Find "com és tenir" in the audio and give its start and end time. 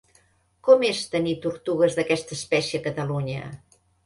0.67-1.35